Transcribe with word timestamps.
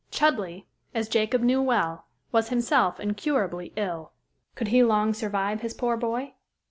Chudleigh, 0.09 0.63
as 0.95 1.07
Jacob 1.07 1.43
knew 1.43 1.61
well, 1.61 2.07
was 2.31 2.49
himself 2.49 2.99
incurably 2.99 3.71
ill. 3.75 4.13
Could 4.55 4.69
he 4.69 4.81
long 4.81 5.13
survive 5.13 5.61
his 5.61 5.75
poor 5.75 5.95
boy? 5.95 6.33